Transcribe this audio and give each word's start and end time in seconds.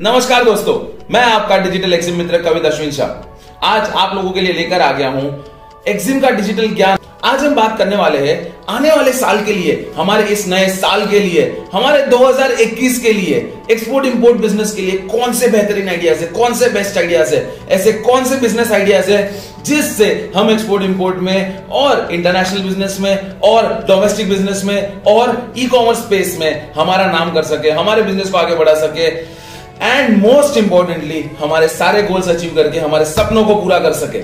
नमस्कार 0.00 0.44
दोस्तों, 0.44 0.74
मैं 1.10 1.20
आपका 1.20 1.56
डिजिटल 1.58 1.94
एक्सिम 1.94 2.16
मित्र 2.16 2.38
कविता 2.42 2.68
अश्विन 2.68 2.90
शाह। 2.90 3.66
आज 3.66 3.88
आप 3.92 4.14
लोगों 4.14 4.30
के 4.30 4.40
लिए 4.40 4.52
लेकर 4.52 4.80
आ 4.80 4.90
गया 4.92 5.08
हूँ 5.08 5.44
एक्सिम 5.88 6.20
का 6.20 6.30
डिजिटल 6.30 6.68
ज्ञान। 6.74 6.98
आज 7.24 7.40
हम 7.40 7.54
बात 7.54 7.76
करने 7.78 7.96
वाले 7.96 8.18
हैं, 8.18 8.36
आने 8.68 8.90
वाले 8.90 9.12
साल 9.12 9.44
के 9.44 9.52
लिए, 9.52 9.90
हमारे 9.96 10.24
इस 10.24 10.46
नए 10.48 10.68
साल 10.68 11.06
के 11.06 11.20
लिए, 11.20 11.42
हमारे 11.72 12.02
2021 12.06 12.98
के 12.98 13.12
लिए 13.12 13.36
एक्सपोर्ट 13.70 14.06
इंपोर्ट 14.06 14.40
बिज़नेस 14.40 14.74
के 14.74 14.82
लिए 14.82 14.98
कौन 15.08 15.32
से 15.32 15.48
बेहतरीन 15.48 15.88
आइडियाज़ 15.88 16.20
है, 16.20 16.26
कौन 16.28 16.54
से 16.54 16.68
बेस्ट 16.68 16.98
आइडियाज़ 16.98 17.34
है, 17.34 17.42
ऐसे 17.68 17.92
कौन 17.92 18.24
से 18.24 18.36
बिज़नेस 18.36 18.70
आइडियाज़ 18.72 19.10
है, 19.10 19.20
जिससे 19.64 20.30
हम 20.36 20.50
एक्सपोर्ट 20.50 20.82
इंपोर्ट 20.82 21.16
में 21.18 21.66
और 21.80 22.08
इंटरनेशनल 22.12 22.62
बिज़नेस 22.62 22.96
में 23.00 23.40
और 23.40 23.66
डोमेस्टिक 23.88 24.28
बिज़नेस 24.30 24.62
में 24.64 25.02
और 25.06 25.52
ई 25.58 25.66
कॉमर्स 25.66 25.98
स्पेस 25.98 26.36
में 26.40 26.72
हमारा 26.74 27.10
नाम 27.12 27.34
कर 27.34 27.42
सके, 27.44 27.70
हमारे 27.70 28.02
बिज़नेस 28.02 28.30
को 28.30 28.38
आगे 28.38 28.54
बढ़ा 28.54 28.74
सके। 28.76 29.46
एंड 29.82 30.16
मोस्ट 30.16 30.56
इंपॉर्टेंटली 30.56 31.22
हमारे 31.40 31.68
सारे 31.68 32.02
गोल्स 32.02 32.28
अचीव 32.28 32.54
करके, 32.54 32.78
हमारे 32.78 33.04
सपनों 33.04 33.44
को 33.44 33.54
पूरा 33.54 33.78
कर 33.78 33.92
सके। 33.92 34.22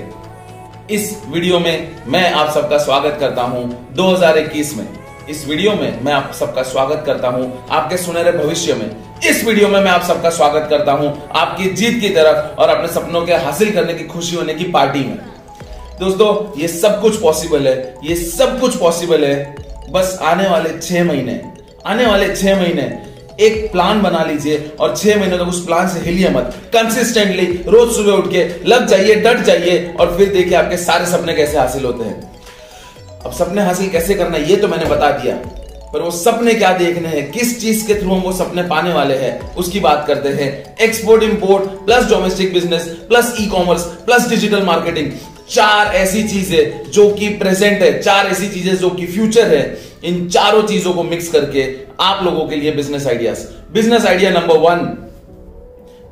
इस 0.95 1.21
वीडियो 1.27 1.59
में 1.59 1.95
मैं 2.07 2.31
आप 2.31 2.49
सबका 2.53 2.77
स्वागत 2.77 3.17
करता 3.19 3.41
हूँ। 3.41 3.63
2021 3.95 4.75
में 4.77 4.87
इस 5.29 5.47
वीडियो 5.47 5.73
में 5.73 6.01
मैं 6.03 6.13
आप 6.13 6.33
सबका 6.33 6.63
स्वागत 6.63 7.03
करता 7.05 7.27
हूँ। 7.27 7.67
आपके 7.71 7.97
सुनहरे 7.97 8.31
भविष्य 8.31 8.73
में 8.73 8.89
इस 9.29 9.43
वीडियो 9.45 9.67
में 9.67 9.79
मैं 9.79 9.91
आप 9.91 10.03
सबका 10.03 10.29
स्वागत 10.29 10.67
करता 10.69 10.91
हूँ। 10.91 11.29
आपकी 11.35 11.69
जीत 11.71 11.99
की 12.01 12.09
तरफ़ 12.09 12.61
और 12.61 12.69
अपने 12.69 12.87
सपनों 12.87 13.25
के 13.25 13.33
हासिल 13.35 13.73
करने 13.73 13.93
की 13.93 14.03
खुशी 14.03 14.35
होने 14.35 14.53
की 14.53 14.63
पार्टी 14.71 14.99
में। 14.99 15.17
दोस्तों, 15.99 16.59
ये 16.61 16.67
सब 16.67 17.01
कुछ 17.01 17.21
पॉसिबल 17.21 17.67
है। 17.67 17.95
ये 18.03 18.15
सब 18.15 18.59
कुछ 18.59 18.75
पॉसिबल 18.75 19.25
है। 19.25 19.55
बस 19.91 20.17
आने 20.23 20.47
वाले 20.49 20.77
छह 20.79 21.03
महीने, 21.03 21.41
आने 21.85 22.05
वाले 22.05 22.35
छह 22.35 22.55
महीने 22.55 22.81
एक 23.39 23.71
प्लान 23.71 24.01
बना 24.01 24.23
लीजिए 24.23 24.57
और 24.79 24.95
छह 24.97 25.19
महीने 25.19 25.37
तक 25.37 25.43
उस 25.43 25.65
प्लान 25.65 25.87
से 25.89 25.99
हिलिए 25.99 26.29
मत। 26.29 26.53
कंसिस्टेंटली 26.73 27.45
रोज 27.67 27.95
सुबह 27.95 28.11
उठ 28.11 28.31
के 28.31 28.43
लग 28.65 28.87
जाइए, 28.87 29.15
डट 29.15 29.43
जाइए 29.43 29.93
और 29.99 30.15
फिर 30.17 30.33
देखिए 30.33 30.57
आपके 30.57 30.77
सारे 30.77 31.05
सपने 31.05 31.33
कैसे 31.33 31.57
हासिल 31.57 31.85
होते 31.85 32.03
हैं। 32.03 32.33
अब 33.25 33.31
सपने 33.33 33.61
हासिल 33.61 33.89
कैसे 33.89 34.13
करना 34.13 34.37
ये 34.39 34.55
तो 34.55 34.67
मैंने 34.67 34.85
बता 34.85 35.09
दिया। 35.11 35.35
पर 35.93 36.01
वो 36.01 36.11
सपने 36.11 36.53
क्या 36.53 36.71
देखने 36.73 37.07
हैं, 37.07 37.31
किस 37.31 37.59
चीज़ 37.61 37.85
के 37.87 37.93
थ्रू 37.93 38.11
हम 38.11 38.21
वो 38.21 38.31
सपने 38.33 38.63
पाने 38.63 38.93
वाले 38.93 39.15
हैं, 39.15 39.55
उसकी 39.55 39.79
बात 39.79 40.03
करते 40.07 40.29
हैं। 40.33 40.75
Export 40.79 41.23
import 41.23 41.63
plus 41.85 42.09
domestic 42.09 42.53
business 42.53 42.87
plus 43.09 43.33
e 43.41 43.45
commerce 43.47 43.83
plus 44.05 44.29
digital 44.29 44.63
marketing 44.63 45.11
चार 45.49 45.95
ऐसी 45.95 46.23
चीज़ें 46.23 46.91
जो 46.91 47.09
कि 47.09 47.27
प्रेजेंट 47.37 47.81
है, 47.81 48.01
चार 48.01 48.27
ऐसी 48.27 48.47
चीज़ें 48.49 48.75
जो 48.75 48.89
कि 48.89 49.05
फ्यूचर 49.07 49.47
है। 49.47 49.63
इन 50.05 50.27
चारों 50.29 50.61
चीज़ों 50.63 50.93
को 50.93 51.03
मिक्स 51.03 51.27
करके 51.31 51.63
आप 52.01 52.23
लोगों 52.23 52.47
के 52.47 52.55
लिए 52.55 52.71
business 52.71 53.07
ideas 53.07 53.45
business 53.73 54.05
idea 54.05 54.31
number 54.31 54.57
one 54.59 54.83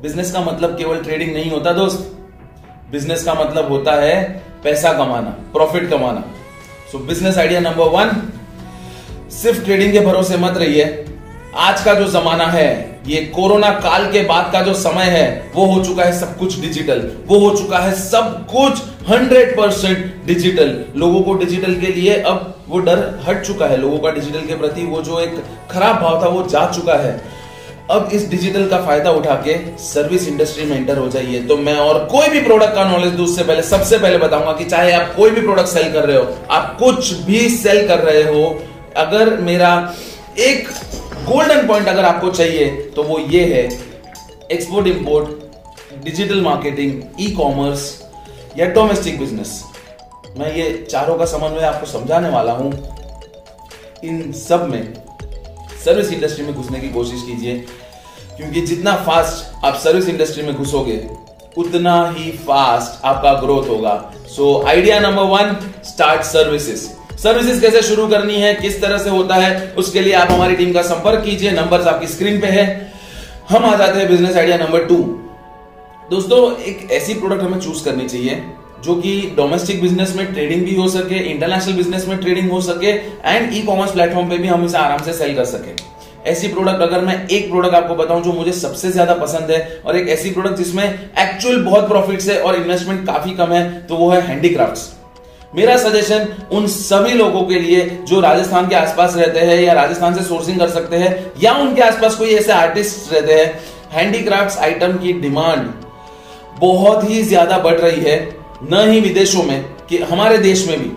business 0.02 0.32
का 0.32 0.40
मतलब 0.40 0.76
केवल 0.78 1.02
ट्रेडिंग 1.02 1.32
नहीं 1.34 1.50
होता 1.50 1.72
दोस्त. 1.72 2.10
बिज़नेस 2.92 3.24
का 3.24 3.34
मतलब 3.34 3.68
होता 3.68 3.92
है 3.92 4.16
पैसा 4.64 4.92
कमाना 4.92 5.30
प्रॉफिट 5.52 5.88
कमाना. 5.90 6.24
So 6.92 6.98
business 7.06 7.38
idea 7.38 7.60
number 7.60 7.88
one 7.90 8.10
सिर्फ़ 9.32 9.64
ट्रेडिंग 9.64 9.92
के 9.92 10.00
भरोसे 10.00 10.36
मत 10.36 10.56
रहिए. 10.58 10.84
आज 11.56 11.84
का 11.84 11.94
जो 11.94 12.06
जमाना 12.10 12.46
है 12.46 12.68
ये 13.06 13.20
कोरोना 13.34 13.70
काल 13.80 14.10
के 14.12 14.22
बाद 14.24 14.50
का 14.52 14.60
जो 14.62 14.74
समय 14.74 15.04
है, 15.06 15.52
वो 15.54 15.66
हो 15.66 15.82
चुका 15.84 16.04
है 16.04 16.18
सब 16.20 16.36
कुछ 16.38 16.58
डिजिटल 16.60 17.00
वो 17.26 17.38
हो 17.38 17.56
चुका 17.56 17.78
है 17.78 17.94
सब 17.94 18.46
कुछ 18.52 18.82
हंड्रेड 19.08 19.56
परसेंट 19.56 20.26
डिजिटल 20.26 20.74
लोगों 20.96 21.20
को 21.22 21.34
डिजिटल 21.34 21.74
के 21.80 21.92
लिए 21.92 22.16
अब 22.16 22.50
वो 22.68 22.78
डर 22.80 22.98
हट 23.26 23.44
चुका 23.46 23.66
है. 23.66 23.76
लोगों 23.76 23.98
का 23.98 24.10
डिजिटल 24.10 24.46
के 24.46 24.56
प्रति 24.56 24.84
वो 24.84 25.02
जो 25.02 25.20
एक 25.20 25.42
खराब 25.70 26.00
भाव 26.02 26.22
था, 26.22 26.28
वो 26.28 26.46
जा 26.48 26.66
चुका 26.70 26.94
है. 26.96 27.20
अब 27.90 28.10
इस 28.12 28.28
डिजिटल 28.30 28.66
का 28.68 28.78
फ़ायदा 28.84 29.10
उठा 29.10 29.34
के 29.46 29.56
सर्विस 29.78 30.26
इंडस्ट्री 30.28 30.64
में 30.64 30.76
एंटर 30.76 30.98
हो 30.98 31.08
जाइए. 31.08 31.40
तो 31.42 31.56
मैं 31.56 31.76
और 31.78 31.98
कोई 32.12 32.28
भी 32.28 32.40
प्रोडक्ट 32.40 32.74
का 32.74 32.84
नॉलेज 32.84 33.12
दूँ 33.12 33.24
उससे 33.24 33.44
पहले, 33.44 33.62
सबसे 33.64 33.98
पहले 33.98 34.18
बताऊँगा 34.18 34.52
कि 34.52 34.64
चाहे 34.64 34.92
आप 34.92 35.12
कोई 35.16 35.30
भी 35.30 35.40
प्रोडक्ट 35.40 35.68
सेल 35.68 35.92
कर 35.92 36.06
रहे 36.06 36.16
हो, 36.16 36.36
आप 36.50 36.76
कुछ 36.78 37.12
भी 37.24 37.48
सेल 37.50 37.86
कर 37.88 37.98
रहे 38.00 38.22
हो, 38.24 38.44
अगर 38.96 39.36
मेरा 39.40 39.74
एक 40.38 40.68
गोल्डन 41.26 41.66
पॉइंट 41.66 41.88
अगर 41.88 42.04
आपको 42.04 42.30
चाहिए 42.30 42.70
तो 42.96 43.02
वो 43.02 43.18
ये 43.30 43.42
है 43.46 43.62
export 44.52 44.86
import 44.86 46.04
digital 46.04 46.40
marketing 46.42 47.02
e 47.20 47.30
commerce 47.32 47.84
या 48.58 48.66
डोमेस्टिक 48.74 49.18
बिज़नेस 49.18 49.62
मैं 50.38 50.54
ये 50.54 50.72
चारों 50.90 51.16
का 51.18 51.24
समन्वय 51.26 51.64
आपको 51.64 51.86
समझाने 51.86 52.28
वाला 52.28 52.52
हूँ। 52.52 52.72
इन 54.04 54.32
सब 54.32 54.66
में 54.70 54.92
सर्विस 55.84 56.12
इंडस्ट्री 56.12 56.44
में 56.46 56.54
घुसने 56.54 56.80
की 56.80 56.88
कोशिश 56.88 57.22
कीजिए, 57.26 57.56
क्योंकि 58.36 58.60
जितना 58.62 58.94
फास्ट 59.06 59.64
आप 59.64 59.74
सर्विस 59.84 60.08
इंडस्ट्री 60.08 60.42
में 60.42 60.54
घुसोगे, 60.54 60.96
उतना 61.56 61.94
ही 62.16 62.30
फास्ट 62.46 63.04
आपका 63.04 63.32
ग्रोथ 63.40 63.68
होगा। 63.68 63.94
So 64.26 64.62
idea 64.68 64.98
number 65.00 65.22
one 65.32 65.56
start 65.84 66.22
services 66.24 66.88
services 67.24 67.60
कैसे 67.60 67.80
शुरू 67.82 68.06
करनी 68.08 68.34
है, 68.34 68.54
किस 68.54 68.80
तरह 68.80 68.98
से 68.98 69.10
होता 69.10 69.34
है, 69.36 69.74
उसके 69.78 70.00
लिए 70.00 70.12
आप 70.14 70.30
हमारी 70.30 70.56
टीम 70.56 70.72
का 70.72 70.80
संपर्क 70.84 71.24
कीजिए। 71.24 71.50
नंबर 71.52 71.86
आपकी 71.88 72.06
स्क्रीन 72.08 72.40
पे 72.40 72.46
है। 72.48 72.64
हम 73.48 73.64
आ 73.64 73.74
जाते 73.76 73.98
हैं 73.98 74.08
बिज़नेस 74.08 74.36
आइडिया 74.36 74.56
नंबर 74.58 74.84
टू 74.86 74.96
दोस्तों, 76.10 76.40
एक 76.62 76.90
ऐसी 76.92 77.14
प्रोडक्ट 77.14 77.42
हमें 77.42 77.58
चूज़ 77.60 77.84
करनी 77.84 78.06
चाहिए, 78.06 78.42
जो 78.84 78.94
कि 78.96 79.20
डोमेस्टिक 79.36 79.80
बिज़नेस 79.82 80.14
में 80.16 80.32
ट्रेडिंग 80.32 80.64
भी 80.64 80.74
हो 80.74 80.88
सके 80.88 81.18
इंटरनेशनल 81.30 81.74
बिज़नेस 81.74 82.06
में 82.08 82.16
ट्रेडिंग 82.18 82.50
हो 82.50 82.60
सके 82.62 82.90
एंड 83.26 83.54
ई 83.54 83.62
कॉमर्स 83.66 83.92
प्लेटफॉर्म 83.92 84.28
पे 84.30 84.38
भी 84.38 84.48
हम 84.48 84.64
इसे 84.64 84.78
आराम 84.78 85.04
से 85.04 85.12
सेल 85.14 85.34
कर 85.36 85.44
सके। 85.46 85.72
ऐसी 86.30 86.48
प्रोडक्ट 86.48 86.82
अगर 86.82 87.00
मैं 87.04 87.16
एक 87.28 87.48
प्रोडक्ट 87.50 87.74
आपको 87.74 87.94
बताऊँ 87.94 88.22
जो 88.24 88.32
मुझे 88.32 88.52
सबसे 88.54 88.90
ज़्यादा 88.90 89.14
पसंद 89.16 89.50
है, 89.50 89.80
और 89.86 89.96
एक 89.96 90.08
ऐसी 90.10 90.30
प्रोडक्ट 90.30 90.56
जिसमें 90.58 90.84
एक्चुअल 90.84 91.64
बहुत 91.64 91.88
प्रॉफिट 91.88 92.22
है 92.22 92.38
और 92.40 92.56
इन्वेस्टमेंट 92.56 93.06
काफ़ी 93.06 93.34
कम 93.36 93.52
है 93.52 93.64
तो 93.82 93.96
वो 93.96 94.10
है 94.10 94.20
हैंडीक्राफ्ट 94.26 95.03
मेरा 95.54 95.76
सजेशन 95.76 96.26
उन 96.52 96.66
सभी 96.66 97.12
लोगों 97.12 97.42
के 97.46 97.58
लिए 97.60 97.84
जो 98.08 98.20
राजस्थान 98.20 98.68
के 98.68 98.74
आसपास 98.74 99.16
रहते 99.16 99.40
हैं 99.40 99.60
या 99.62 99.72
राजस्थान 99.72 100.14
से 100.14 100.24
सोर्सिंग 100.24 100.58
कर 100.58 100.68
सकते 100.68 100.96
हैं 100.96 101.32
या 101.42 101.52
उनके 101.54 101.82
आसपास 101.82 102.14
कोई 102.14 102.34
ऐसे 102.34 102.52
आर्टिस्ट 102.52 103.12
रहते 103.12 103.34
हैं 103.34 103.60
हैंडीक्राफ्ट 103.92 104.58
आइटम 104.58 104.96
की 104.98 105.12
डिमांड 105.20 105.68
बहुत 106.60 107.08
ही 107.10 107.22
ज़्यादा 107.22 107.58
बढ़ 107.58 107.78
रही 107.78 108.00
है, 108.00 108.16
न 108.62 108.88
ही 108.90 109.00
विदेशों 109.00 109.42
में, 109.42 109.64
कि 109.88 109.98
हमारे 110.00 110.38
देश 110.38 110.66
में 110.68 110.78
भी। 110.78 110.90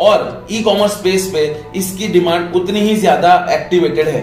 और 0.00 0.46
ई 0.52 0.62
कॉमर्स 0.62 0.92
स्पेस 0.92 1.26
पे 1.26 1.44
इसकी 1.76 2.08
डिमांड 2.08 2.54
उतनी 2.56 2.80
ही 2.80 2.94
ज़्यादा 2.96 3.34
एक्टिवेटेड 3.50 4.08
है। 4.08 4.22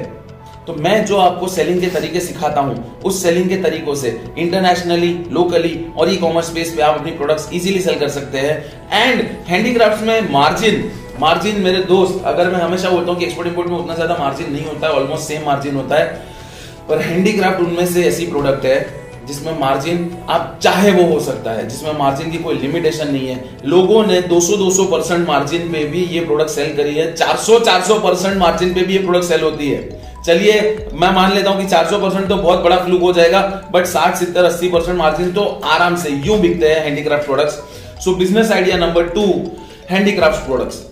तो 0.69 0.73
मैं 0.75 1.05
जो 1.05 1.17
आपको 1.17 1.47
सेलिंग 1.47 1.79
के 1.81 1.87
तरीके 1.89 2.19
सिखाता 2.19 2.61
हूँ, 2.61 3.01
उस 3.01 3.21
सेलिंग 3.23 3.47
के 3.49 3.55
तरीकों 3.57 3.93
से 3.95 4.09
इंटरनेशनली 4.37 5.07
लोकली 5.31 5.73
और 5.97 6.11
ई 6.11 6.15
कॉमर्स 6.17 6.47
स्पेस 6.47 6.73
पे 6.75 6.81
आप 6.81 6.99
अपनी 6.99 7.11
प्रोडक्ट्स 7.11 7.49
इजीली 7.53 7.79
सेल 7.81 7.97
कर 7.99 8.09
सकते 8.09 8.39
हैं। 8.39 8.53
एंड 8.93 9.21
हैंडीक्राफ्ट 9.47 10.03
में 10.03 10.29
मार्जिन 10.31 10.91
मार्जिन 11.19 11.59
मेरे 11.61 11.81
दोस्त, 11.83 12.21
अगर 12.25 12.49
मैं 12.49 12.59
हमेशा 12.59 12.89
बोलता 12.89 13.11
हूँ 13.11 13.19
कि 13.19 13.25
एक्सपोर्ट 13.25 13.47
इंपोर्ट 13.47 13.69
में 13.69 13.77
उतना 13.77 13.95
ज़्यादा 13.95 14.17
मार्जिन 14.17 14.51
नहीं 14.51 14.65
होता 14.65 14.87
है 14.87 14.93
ऑलमोस्ट 14.93 15.27
सेम 15.27 15.45
मार्जिन 15.45 15.75
होता 15.75 15.95
है, 15.95 16.05
पर 16.89 17.01
हैंडीक्राफ्ट 17.01 17.59
उनमें 17.59 17.85
से 17.87 18.03
ऐसी 18.07 18.25
प्रोडक्ट 18.27 18.65
है, 18.65 18.79
जिसमें 19.27 19.59
मार्जिन 19.59 20.09
आप 20.29 20.59
चाहे 20.63 20.91
वो 20.91 21.03
हो 21.05 21.19
सकता 21.21 21.51
है, 21.51 21.67
जिसमें 21.67 21.97
मार्जिन 21.99 22.31
की 22.31 22.37
कोई 22.39 22.57
लिमिटेशन 22.57 23.11
नहीं 23.11 23.27
है। 23.27 23.43
लोगों 23.65 24.05
ने 24.05 24.21
200-200 24.23 24.85
परसेंट 24.91 25.27
मार्जिन 25.27 25.71
पे 25.71 25.83
भी 25.85 26.03
ये 26.07 26.25
प्रोडक्ट 26.25 26.49
सेल 26.51 26.75
करी 26.77 26.95
है 26.95 27.13
400-400 27.15 27.99
परसेंट 28.01 28.37
मार्जिन 28.37 28.73
पे 28.73 28.81
भी 28.81 28.93
ये 28.93 28.99
प्रोडक्ट 28.99 29.25
सेल 29.25 29.41
होती 29.41 29.69
है। 29.69 29.98
चलिए, 30.25 30.87
मैं 30.93 31.11
मान 31.13 31.33
लेता 31.33 31.49
हूँ 31.49 31.61
कि 31.61 31.67
400 31.67 32.01
परसेंट 32.01 32.27
तो 32.29 32.35
बहुत 32.35 32.59
बड़ा 32.59 32.77
फ्लूक 32.77 33.01
हो 33.01 33.11
जाएगा 33.13 33.41
बट 33.71 33.85
60 33.87 34.15
सितर 34.15 34.45
अस्सी 34.45 34.69
परसेंट 34.69 34.97
मार्जिन 34.97 35.31
तो 35.33 35.43
आराम 35.65 35.95
से 35.95 36.09
यूँ 36.09 36.39
बिकते 36.39 36.69
हैं 36.69 36.83
handicraft 36.83 37.25
products 37.25 38.03
so 38.03 38.15
business 38.15 38.51
idea 38.51 38.77
number 38.77 39.07
two 39.09 39.23
handicraft 39.89 40.45
products 40.45 40.85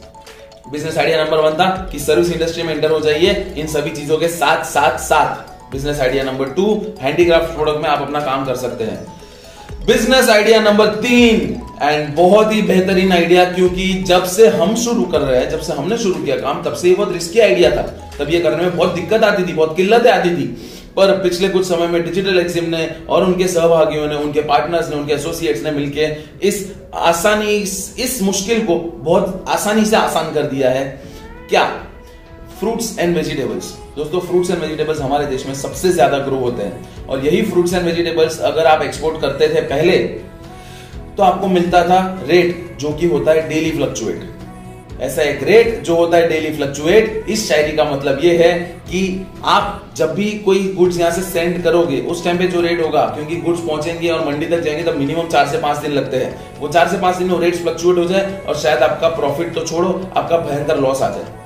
business 0.72 0.98
idea 0.98 1.24
number 1.24 1.38
one 1.40 1.54
था 1.54 1.68
कि 1.92 2.00
सर्विस 2.00 2.32
इंडस्ट्री 2.32 2.64
में 2.64 2.74
एंटर 2.76 2.92
हो 2.92 3.00
जाइए 3.00 3.34
इन 3.58 3.68
सभी 3.68 3.90
चीज़ों 3.90 4.18
के 4.18 4.28
साथ 4.30 4.64
साथ 4.66 4.98
साथ। 5.00 5.72
Business 5.72 6.00
idea 6.00 6.24
number 6.24 6.50
two 6.50 6.66
handicraft 7.02 7.54
product 7.56 7.82
में 7.82 7.90
आप 7.90 8.02
अपना 8.02 8.20
काम 8.22 8.46
कर 8.46 8.56
सकते 8.56 8.84
हैं। 8.84 9.17
बिज़नेस 9.86 10.30
आइडिया 10.30 10.60
नंबर 10.62 10.88
तीन 10.88 11.62
एंड 11.82 12.16
बहुत 12.16 12.54
ही 12.54 12.62
बेहतरीन 12.62 13.12
आइडिया 13.12 13.44
क्योंकि 13.46 13.94
जब 14.08 14.24
से 14.26 14.48
हम 14.48 14.76
शुरू 14.76 15.04
कर 15.04 15.22
रहे 15.22 15.40
हैं 15.40 15.50
जब 15.50 15.60
से 15.60 15.74
हमने 15.74 15.98
शुरू 15.98 16.24
किया 16.24 16.36
काम 16.36 16.64
तब 16.64 16.74
से 16.74 16.90
ये 16.90 16.96
बहुत 16.96 17.14
रिस्की 17.14 17.40
आइडिया 17.40 17.70
था। 17.72 17.82
तब 18.20 18.30
ये 18.30 18.40
करने 18.40 18.64
में 18.64 18.78
बहुत 18.78 18.94
दिक्कत 18.94 19.24
आती 19.24 19.48
थी 19.48 19.54
बहुत 19.54 19.76
किल्लतें 19.76 20.12
आती 20.12 20.30
थी। 20.30 20.48
पर 20.96 21.12
पिछले 21.24 21.50
कुछ 21.50 21.66
समय 21.66 21.88
में 21.88 22.04
डिजिटल 22.06 22.40
एक्सिम 22.40 22.70
ने 22.70 22.90
और 23.10 23.24
उनके 23.24 23.48
सहभागियों 23.48 24.08
ने 24.08 24.16
उनके 24.16 24.42
पार्टनर्स 24.42 24.90
ने 24.90 24.96
उनके 24.96 25.14
एसोसिएट्स 25.14 25.64
ने 25.64 25.72
मिलकर 25.72 26.46
इस 26.48 26.72
आसानी 26.96 27.56
इस, 27.56 27.96
इस 28.00 28.22
मुश्किल 28.22 28.66
को 28.66 28.76
बहुत 28.76 29.46
आसानी 29.48 29.86
से 29.86 29.96
आसान 29.96 30.34
कर 30.34 30.44
दिया 30.44 30.70
है। 30.70 30.86
क्या? 31.50 31.64
फ्रूट्स 32.60 32.98
एंड 33.00 33.16
वेजिटेबल्स 33.16 33.66
दोस्तों 33.96 34.20
फ्रूट्स 34.20 34.50
एंड 34.52 34.60
वेजिटेबल्स 34.60 35.02
हमारे 35.02 35.26
देश 35.26 35.46
में 35.46 35.54
सबसे 35.56 35.90
ज़्यादा 35.90 36.18
ग्रो 36.20 36.38
होते 36.38 36.64
हैं। 36.64 37.06
और 37.08 37.26
यही 37.26 37.42
फ्रूट्स 37.42 37.74
एंड 37.74 37.86
वेजिटेबल्स 37.86 38.40
अगर 38.42 38.66
आप 38.66 38.82
एक्सपोर्ट 38.82 39.22
करते 39.22 39.50
थे 39.50 39.62
पहले 39.68 39.98
तो 41.18 41.24
आपको 41.24 41.48
मिलता 41.48 41.84
था 41.84 42.00
रेट 42.28 42.78
जो 42.80 42.92
कि 42.92 43.08
होता 43.08 43.32
है 43.32 43.48
डेली 43.50 43.72
फ्लक्चुएट 43.72 45.02
ऐसा 45.02 45.22
एक 45.22 45.44
रेट 45.44 45.82
जो 45.86 45.96
होता 45.96 46.18
है 46.18 46.28
डेली 46.30 46.52
फ्लक्चुएट 46.54 47.26
इस 47.30 47.48
शायरी 47.50 47.76
का 47.78 47.84
मतलब 47.86 48.20
यह 48.24 48.40
है 48.42 48.54
कि 48.90 49.02
आप 49.46 49.92
जब 49.98 50.14
भी 50.16 50.30
कोई 50.46 50.64
गुड्स 50.74 51.00
यहाँ 51.00 51.12
से 51.12 51.22
सेंड 51.22 51.62
करोगे, 51.64 52.00
उस 52.02 52.24
टाइम 52.24 52.38
पे 52.38 52.48
जो 52.48 52.62
रेट 52.62 52.82
होगा, 52.82 53.06
क्योंकि 53.08 53.36
गुड्स 53.38 53.62
पहुँचेंगे 53.62 54.10
और 54.10 54.26
मंडी 54.26 54.46
तक 54.46 54.60
जाएँगे 54.60 54.84
तब 54.84 54.98
मिनिमम 54.98 55.28
चार 55.30 55.48
से 55.48 55.58
पाँच 55.60 55.78
दिन 55.78 55.92
लगते 55.92 56.18
हैं। 56.18 56.60
वो 56.60 56.68
चार 56.68 56.88
से 56.88 56.98
पाँच 57.00 57.16
दिन 57.16 57.32
में 57.32 57.40
रेट 57.40 57.56
फ्लक्चुएट 57.56 57.98
हो 57.98 58.06
जाए 58.06 58.42
और 58.48 58.58
शायद 58.58 58.84
आपका 58.84 59.10
प्रॉफिट 59.16 59.54
तो 59.56 59.66
छोड़ो, 59.66 59.90
आपका 60.16 60.38
भयंकर 60.40 60.80
लॉस 60.80 61.02
आ 61.02 61.10
जाए। 61.10 61.37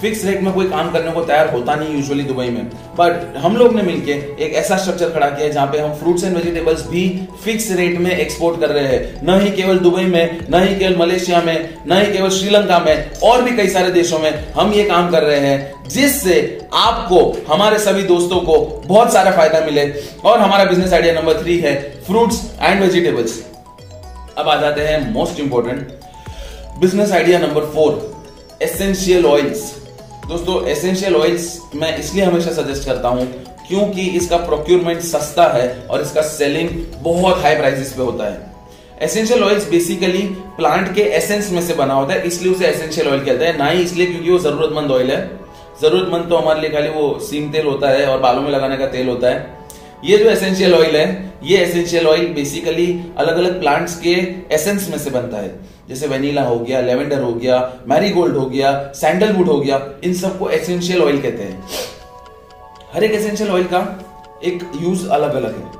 फिक्स 0.00 0.24
रेट 0.24 0.40
में 0.42 0.52
कोई 0.52 0.68
काम 0.68 0.90
करने 0.92 1.10
को 1.12 1.22
तैयार 1.24 1.50
होता 1.52 1.74
नहीं 1.74 1.94
यूजुअली 1.94 2.22
दुबई 2.22 2.48
में। 2.48 2.64
बट 2.98 3.36
हम 3.36 3.56
लोग 3.56 3.74
ने 3.76 3.82
मिलके 3.82 4.12
एक 4.44 4.54
ऐसा 4.54 4.76
स्ट्रक्चर 4.76 5.10
खड़ा 5.10 5.28
किया 5.28 5.46
है 5.46 5.52
जहाँ 5.52 5.66
पे 5.66 5.78
हम 5.78 5.94
फ्रूट्स 5.94 6.24
एंड 6.24 6.36
वेजिटेबल्स 6.36 6.86
भी 6.88 7.08
फिक्स 7.44 7.70
रेट 7.72 7.98
में 7.98 8.10
एक्सपोर्ट 8.10 8.60
कर 8.60 8.70
रहे 8.70 8.86
हैं। 8.86 9.20
न 9.24 9.40
ही 9.40 9.50
केवल 9.50 9.78
दुबई 9.78 10.04
में, 10.04 10.38
न 10.50 10.62
ही 10.62 10.74
केवल 10.76 10.96
मलेशिया 10.96 11.40
में, 11.42 11.68
न 11.88 12.00
ही 12.00 12.12
केवल 12.12 12.30
श्रीलंका 12.30 12.78
में, 12.78 13.10
और 13.22 13.42
भी 13.42 13.56
कई 13.56 13.68
सारे 13.68 13.90
देशों 13.90 14.18
में 14.18 14.30
हम 14.52 14.72
ये 14.72 14.84
काम 14.84 15.10
कर 15.10 15.22
रहे 15.22 15.40
हैं, 15.40 15.88
जिससे 15.88 16.36
आपको, 16.74 17.20
हमारे 17.48 17.78
सभी 17.78 18.02
दोस्तों 18.02 18.40
को 18.40 18.58
बहुत 18.86 19.12
सारा 19.12 19.30
फ़ायदा 19.30 19.60
मिले। 19.60 19.84
और 20.24 20.38
हमारा 20.38 20.64
बिज़नेस 20.64 20.92
आइडिया 20.92 21.14
नंबर 21.14 21.42
थ्री 21.42 21.58
है 21.58 21.74
फ्रूट्स 22.06 22.40
एंड 22.60 22.82
वेजिटेबल्स 22.82 23.40
अब 24.38 24.48
आ 24.48 24.56
जाते 24.56 24.80
हैं 24.80 25.12
most 25.12 25.40
important 25.40 26.78
business 26.80 27.12
idea 27.12 27.38
number 27.38 27.64
four 27.74 28.58
essential 28.62 29.26
oils 29.26 29.62
दोस्तों 30.30 30.56
एसेंशियल 30.68 31.14
ऑयल्स 31.16 31.44
मैं 31.76 31.96
इसलिए 31.98 32.24
हमेशा 32.24 32.50
सजेस्ट 32.52 32.84
करता 32.86 33.08
हूँ 33.08 33.24
क्योंकि 33.68 34.02
इसका 34.18 34.36
प्रोक्योरमेंट 34.38 35.00
सस्ता 35.02 35.46
है 35.52 35.64
और 35.86 36.02
इसका 36.02 36.22
सेलिंग 36.24 36.68
बहुत 37.02 37.42
हाई 37.42 37.56
प्राइसेस 37.56 37.92
पे 37.92 38.02
होता 38.02 38.24
है। 38.24 39.04
एसेंशियल 39.04 39.42
ऑयल्स 39.44 39.68
बेसिकली 39.70 40.22
प्लांट 40.56 40.94
के 40.94 41.02
एसेंस 41.18 41.50
में 41.52 41.60
से 41.62 41.74
बना 41.74 41.94
होता 41.94 42.12
है, 42.12 42.22
इसलिए 42.26 42.52
उसे 42.52 42.66
एसेंशियल 42.66 43.08
ऑयल 43.08 43.24
कहते 43.24 43.44
हैं। 43.44 43.56
ना 43.58 43.66
ही 43.66 43.82
इसलिए 43.82 44.06
क्योंकि 44.06 44.30
वो 44.30 44.38
जरूरतमंद 44.38 44.90
ऑयल 44.90 45.10
है। 45.10 45.20
जरूरतमंद 45.82 46.28
तो 46.28 46.36
हमारे 46.36 46.60
लिए 46.60 46.70
खाली 46.70 46.88
वो 46.90 47.18
सीम 47.20 47.50
तेल 47.52 47.66
होता 47.66 47.88
है 47.90 48.06
और 48.06 48.20
बालों 48.20 48.42
में 48.42 48.50
लगाने 48.50 48.76
का 48.76 48.86
तेल 48.88 49.08
होता 49.08 49.28
है। 49.28 49.59
ये 50.04 50.16
जो 50.18 50.28
एसेंशियल 50.30 50.74
ऑयल 50.74 50.96
है, 50.96 51.32
ये 51.44 51.56
एसेंशियल 51.58 52.06
ऑयल 52.06 52.26
बेसिकली 52.34 52.86
अलग 53.18 53.36
अलग 53.36 53.58
प्लांट्स 53.60 53.96
के 54.00 54.12
एसेंस 54.54 54.88
में 54.90 54.98
से 54.98 55.10
बनता 55.10 55.36
है। 55.36 55.58
जैसे 55.88 56.06
वेनिला 56.06 56.42
हो 56.42 56.58
गया 56.58 56.80
लेवेंडर 56.80 57.22
हो 57.22 57.32
गया 57.32 57.58
मैरीगोल्ड 57.88 58.36
हो 58.36 58.46
गया 58.46 58.70
सैंडलवुड 58.96 59.48
हो 59.48 59.58
गया, 59.60 59.80
इन 60.04 60.14
सबको 60.14 60.48
एसेंशियल 60.50 61.02
ऑयल 61.02 61.20
कहते 61.22 61.42
हैं। 61.42 61.68
हर 62.94 63.04
एक 63.04 63.12
एसेंशियल 63.12 63.50
ऑयल 63.50 63.64
का 63.64 63.80
एक 64.44 64.64
यूज़ 64.82 65.08
अलग 65.08 65.34
अलग 65.34 65.56
है। 65.56 65.78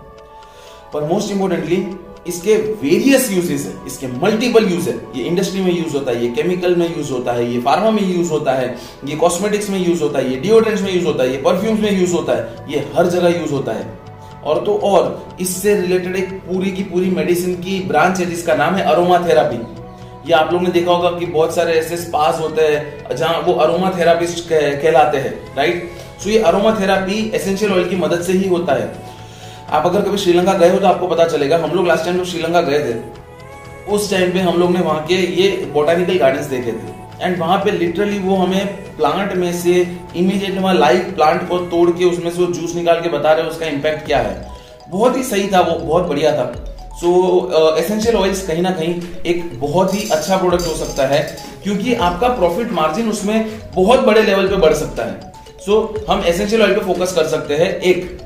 पर 0.93 1.05
मोस्ट 1.05 1.31
इंपोर्टेंटली 1.32 1.84
इसके 2.26 2.55
वेरियस 2.56 3.31
यूजेस 3.32 3.64
है, 3.67 3.87
इसके 3.87 4.06
मल्टीपल 4.06 4.67
यूज़ 4.69 4.88
है। 4.90 4.96
ये 5.17 5.25
इंडस्ट्री 5.25 5.61
में 5.61 5.72
यूज़ 5.72 5.96
होता 5.96 6.11
है, 6.11 6.25
ये 6.25 6.31
केमिकल 6.31 6.76
में 6.76 6.96
यूज़ 6.96 7.12
होता 7.12 7.32
है, 7.32 7.50
ये 7.52 7.61
फार्मा 7.61 7.90
में 7.90 8.02
यूज़ 8.02 8.31
होता 8.31 8.52
है, 8.52 8.76
ये 9.05 9.17
कॉस्मेटिक्स 9.17 9.70
में 9.70 9.78
यूज़ 9.78 10.02
होता 10.02 10.19
है, 10.19 10.31
ये 10.31 10.37
डिओड्रेंट्स 10.37 10.82
में 10.82 10.93
यूज़ 10.94 11.06
होता 11.06 11.25
है, 11.25 11.31
ये 11.31 11.38
परफ्यूम्स 11.43 11.81
में 11.81 12.00
यूज़ 12.00 12.12
होता 12.12 12.32
है, 12.32 12.72
ये 12.72 12.87
हर 12.94 13.06
जगह 13.06 13.40
यूज़ 13.40 13.52
होता 13.52 13.72
है। 13.72 14.09
और 14.44 14.64
तो 14.64 14.75
और, 14.84 15.37
इससे 15.40 15.75
रिलेटेड 15.76 16.16
एक 16.16 16.32
पूरी 16.42 16.70
की 16.70 16.82
पूरी 16.84 17.10
मेडिसिन 17.10 17.54
की 17.56 17.81
ब्रांच 17.88 18.19
है, 18.20 18.26
जिसका 18.26 18.54
नाम 18.54 18.75
है 18.75 18.84
अरोमा 18.84 19.19
थेरापी 19.26 19.56
ये 20.26 20.32
आप 20.34 20.52
लोगों 20.52 20.64
ने 20.64 20.70
देखा 20.70 20.92
होगा 20.92 21.10
कि 21.10 21.26
बहुत 21.26 21.54
सारे 21.54 21.72
ऐसे 21.75 21.96
पास 22.10 22.38
होते 22.40 22.62
हैं, 22.62 23.16
जहाँ 23.16 23.40
वो 23.42 23.52
अरोमा 23.54 23.90
थेरापिस्ट 23.98 24.48
कहलाते 24.48 25.19
हैं 25.19 25.32
राइट 25.56 25.90
सो 26.22 26.31
ये 26.31 26.38
अरोमा 26.40 26.75
थेरापी 26.81 27.20
एसेंशियल 27.34 27.72
ऑयल 27.72 27.88
की 27.88 27.96
मदद 27.96 28.22
से 28.22 28.32
ही 28.32 28.48
होता 28.48 28.75
है। 28.75 28.92
आप 29.70 29.87
अगर 29.87 30.02
कभी 30.02 30.19
श्रीलंका 30.19 30.52
गए 30.54 30.70
हो 30.70 30.78
तो 30.78 30.86
आपको 30.86 31.06
पता 31.08 31.25
चलेगा, 31.26 31.58
हम 31.58 31.70
लोग 31.70 31.86
लास्ट 31.86 32.04
टाइम 32.04 32.16
जब 32.16 32.25
श्रीलंका 32.25 32.60
गए 32.62 32.78
थे, 32.84 32.98
उस 33.88 34.10
टाइम 34.10 34.32
पे 34.32 34.40
हम 34.40 34.58
लोग 34.60 34.70
ने 34.70 34.81
वहाँ 34.81 35.04
के 35.06 35.14
ये 35.14 35.50
बोटानिकल 35.72 36.19
गार्डन्स 36.19 36.46
देखे 36.46 36.72
थे। 36.72 37.00
एंड 37.22 37.38
वहाँ 37.38 37.58
पे 37.64 37.70
लिटरली 37.70 38.19
वो 38.19 38.37
हमें 38.37 38.67
प्लांट 38.96 39.32
में 39.32 39.52
से 39.52 39.72
इमीडिएट 40.17 40.58
वहाँ 40.58 40.75
लाइव 40.75 41.12
प्लांट 41.17 41.49
को 41.49 41.58
तोड़ 41.67 41.90
के 41.90 42.05
उसमें 42.05 42.31
से 42.31 42.43
वो 42.43 42.52
जूस 42.52 42.75
निकाल 42.75 43.00
के 43.00 43.08
बता 43.08 43.32
रहे 43.32 43.49
उसका 43.49 43.67
इम्पैक्ट 43.67 44.06
क्या 44.06 44.19
है। 44.19 44.49
बहुत 44.88 45.17
ही 45.17 45.22
सही 45.25 45.49
था 45.49 45.61
वो 45.61 45.78
बहुत 45.78 46.06
बढ़िया 46.08 46.32
था। 46.32 46.52
सो 47.00 47.76
एसेंशियल 47.78 48.17
ऑयल्स 48.17 48.46
कहीं 48.46 48.62
ना 48.62 48.70
कहीं 48.70 49.00
एक 49.26 49.58
बहुत 49.61 49.94
ही 49.94 50.08
अच्छा 50.08 50.37
प्रोडक्ट 50.37 50.67
हो 50.67 50.75
सकता 50.76 51.06
है 51.06 51.20
क्योंकि 51.62 51.94
आपका 51.94 52.28
प्रॉफिट 52.28 52.72
मार्जिन 52.72 53.08
उसमें 53.11 53.61
बहुत 53.75 54.00
बड़े 54.00 54.22
लेवल 54.22 54.49
पे 54.49 54.56
बढ़ 54.56 54.75
सकता 54.75 55.05
है। 55.05 55.32
सो 55.61 55.72
so, 55.96 56.11
हम 56.11 56.25
एसेंशियल 56.25 56.62
ऑयल 56.62 56.75
पे 56.75 56.84
फोकस 56.84 57.12
कर 57.12 57.26
सकते 57.26 57.56
हैं। 57.56 57.69
एक 57.81 58.19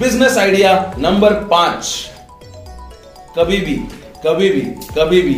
बिज़नेस 0.00 0.38
आइडिया 0.38 0.94
नंबर 0.98 1.34
पाँच। 1.50 1.94
कभी 3.36 3.56
भी 3.58 3.74
कभी 4.26 4.48
भी 4.50 4.60
कभी 4.94 5.20
भी 5.22 5.34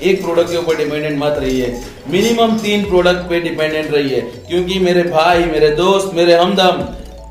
एक 0.00 0.22
प्रोडक्ट 0.22 0.50
के 0.50 0.56
ऊपर 0.56 0.76
डिपेंडेंट 0.76 1.18
मत 1.18 1.36
रहिए। 1.38 1.74
मिनिमम 2.08 2.58
तीन 2.58 2.84
प्रोडक्ट 2.84 3.28
पे 3.30 3.40
डिपेंडेंट 3.40 3.90
रहिए। 3.92 4.20
क्योंकि 4.48 4.78
मेरे 4.80 5.02
भाई, 5.04 5.44
मेरे 5.44 5.70
दोस्त, 5.76 6.14
मेरे 6.14 6.34
हमदम 6.34 6.82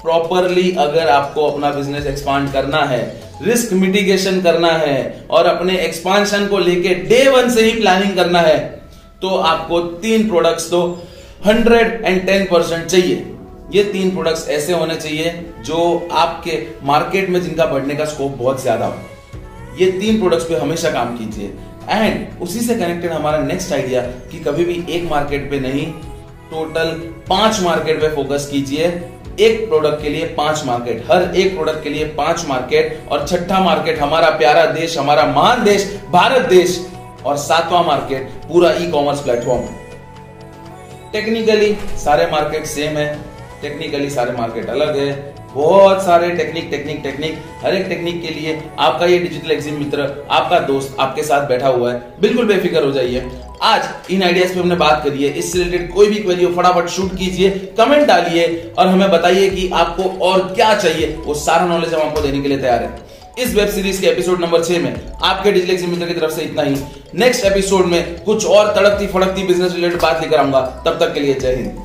प्रॉपरली 0.02 0.72
अगर 0.80 1.08
आपको 1.10 1.48
अपना 1.48 1.72
बिज़नेस 1.72 2.06
एक्सपांड 2.08 2.52
करना 2.52 2.84
है 2.86 3.02
रिस्क 3.44 3.74
मिटिगेशन 3.75 4.42
करना 4.42 4.72
है, 4.74 5.25
और 5.30 5.46
अपने 5.46 5.78
एक्सपांशन 5.80 6.46
को 6.48 6.60
लेके 6.60 6.94
डे 7.06 7.28
वन 7.30 7.50
से 7.50 7.64
ही 7.64 7.72
प्लानिंग 7.72 8.16
करना 8.16 8.40
है 8.42 8.58
तो 9.22 9.30
आपको 9.30 9.80
तीन 10.02 10.28
प्रोडक्ट्स 10.30 10.70
तो 10.72 10.81
हंड्रेड 11.46 12.02
एंड 12.06 12.25
टेन 12.28 12.46
परसेंट 12.46 12.86
चाहिए। 12.86 13.25
ये 13.74 13.84
तीन 13.86 14.12
प्रोडक्ट्स 14.12 14.48
ऐसे 14.50 14.74
होने 14.74 14.96
चाहिए 14.96 15.31
जो 15.66 16.08
आपके 16.16 16.62
मार्केट 16.86 17.30
में 17.30 17.42
जिनका 17.42 17.66
बढ़ने 17.66 17.96
का 17.96 18.06
स्कोप 18.06 18.38
बहुत 18.38 18.62
ज़्यादा 18.62 18.86
हो। 18.86 19.75
ये 19.80 19.92
तीन 19.92 20.20
प्रोडक्ट्स 20.20 20.46
पे 20.46 20.56
हमेशा 20.58 20.92
काम 20.92 21.18
कीजिए। 21.18 21.52
एंड 21.89 22.42
उसी 22.42 22.60
से 22.60 22.75
कनेक्टेड 22.75 23.12
हमारा 23.12 23.38
नेक्स्ट 23.39 23.74
आइडिया 23.74 24.01
कि 24.31 24.39
कभी 24.39 24.66
भी 24.66 24.84
एक 24.89 25.10
मार्केट 25.12 25.50
पे 25.51 25.60
नहीं 25.60 25.86
टोटल 26.51 26.89
पाँच 27.30 27.62
मार्केट 27.62 28.01
पे 28.01 28.10
फोकस 28.16 28.48
कीजिए। 28.51 28.86
एक 29.39 29.68
प्रोडक्ट 29.68 30.01
के 30.01 30.10
लिए 30.10 30.25
पाँच 30.38 30.63
मार्केट 30.66 31.04
हर 31.12 31.36
एक 31.36 31.54
प्रोडक्ट 31.56 31.84
के 31.84 31.89
लिए 31.89 32.06
पाँच 32.13 32.45
मार्केट 32.48 33.10
और 33.12 33.28
छठा 33.28 33.60
मार्केट 33.63 34.00
हमारा 34.00 34.30
प्यारा 34.38 34.66
देश, 34.66 34.98
हमारा 34.98 35.25
महान 35.25 35.63
देश, 35.63 35.86
भारत 36.12 36.50
देश 36.50 36.80
और 37.25 37.38
सातवां 37.38 37.84
मार्केट 37.86 38.30
पूरा 38.48 38.72
ई 38.74 38.89
कॉमर्स 38.92 39.22
प्लेटफॉर्म 39.22 39.68
टेक्निकली 41.12 41.74
सारे 41.98 42.25
मार्केट 42.31 42.66
सेम 42.66 42.98
है 42.98 43.07
टेक्निकली 43.62 44.10
सारे 44.10 44.31
मार्केट 44.31 44.69
अलग 44.69 44.98
है। 44.98 45.36
बहुत 45.57 46.01
सारे 46.06 46.30
टेक्निक 46.30 46.68
टेक्निक 46.71 47.00
टेक्निक 47.04 47.38
हर 47.63 47.75
एक 47.75 47.86
टेक्निक 47.88 48.21
के 48.21 48.27
लिए 48.30 48.57
आपका 48.80 49.06
ये 49.06 49.18
डिजिटल 49.19 49.51
एग्जिम 49.51 49.77
मित्र, 49.80 50.01
आपका 50.31 50.59
दोस्त 50.59 50.98
आपके 51.00 51.24
साथ 51.24 51.48
बैठा 51.48 51.68
हुआ 51.68 51.94
है। 51.94 52.01
बिल्कुल 52.21 52.45
बेफिक्र 52.45 52.83
हो 52.83 52.92
जाइए। 52.92 53.24
आज 53.62 54.12
इन 54.12 54.24
आइडियाज़ 54.24 54.54
पे 54.54 54.59
हमने 54.59 54.75
बात 54.75 55.01
करी 55.04 55.24
है। 55.24 55.30
इससे 55.33 55.59
रिलेटेड 55.59 55.94
कोई 55.94 56.09
भी 56.09 56.15
क्वेरी 56.15 56.44
हो, 56.44 56.51
फटाफट 56.54 56.88
शूट 56.88 57.18
कीजिए 57.18 57.50
कमेंट 57.77 58.06
डालिए 58.07 58.71
और 58.77 58.88
हमें 58.88 59.09
बताइए 59.12 59.50
कि 59.50 59.69
आपको 59.74 60.04
और 60.25 60.48
क्या 60.56 60.74
चाहिए। 60.75 61.07
वो 61.25 61.33
सारा 61.33 61.65
नॉलेज 61.65 61.94
हम 61.94 62.01
आपको 62.01 62.21
देने 62.21 62.42
के 62.42 62.48
लिए 62.48 62.57
तैयार 62.57 62.83
है। 62.83 62.89
इस 63.39 63.56
वेब 63.56 63.69
सीरीज़ 63.69 64.01
के 64.01 64.08
एपिसोड 64.08 64.41
नंबर 64.41 64.63
छह 64.63 64.79
में 64.79 64.96
आपके 65.24 65.51
डिजिटल 65.51 65.88
मित्र 65.88 66.05
की 66.05 66.13
तरफ़ 66.13 66.32
से 66.32 66.41
इतना 66.41 66.62
ही। 66.62 66.75
नेक्स्ट 67.15 67.46
एपिसोड 67.46 67.86
में 67.86 68.24
कुछ 68.24 68.46
और 68.46 68.74
तड़कती 68.75 69.08
फड़कती 69.08 69.43
बिज़नेस 69.43 69.74
रिलेटेड 69.74 70.01
बात 70.01 70.22
लेकर 70.22 70.38
आऊँगा। 70.38 70.62
तब 70.86 71.00
तक 71.00 71.13
के 71.13 71.20
लिए 71.20 71.34
जय 71.34 71.55
हिंद। 71.55 71.75